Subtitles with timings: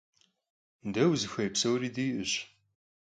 [0.93, 2.31] De vuzıxuêy psori di'eş.